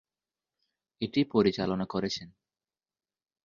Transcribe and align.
এটি 1.01 1.21
পরিচালনা 1.25 1.85
করেছেন। 1.85 2.27